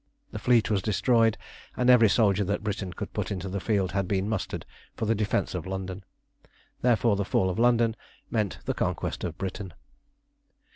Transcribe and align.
The 0.31 0.39
fleet 0.39 0.71
was 0.71 0.81
destroyed, 0.81 1.37
and 1.77 1.87
every 1.87 2.09
soldier 2.09 2.43
that 2.45 2.63
Britain 2.63 2.91
could 2.91 3.13
put 3.13 3.29
into 3.29 3.47
the 3.49 3.59
field 3.59 3.91
had 3.91 4.07
been 4.07 4.27
mustered 4.27 4.65
for 4.95 5.05
the 5.05 5.13
defence 5.13 5.53
of 5.53 5.67
London. 5.67 6.03
Therefore 6.81 7.15
the 7.15 7.23
fall 7.23 7.51
of 7.51 7.59
London 7.59 7.95
meant 8.31 8.57
the 8.65 8.73
conquest 8.73 9.23
of 9.23 9.37
Britain. 9.37 9.75